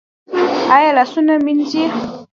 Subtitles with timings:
[0.75, 1.83] ایا لاسونه مینځي؟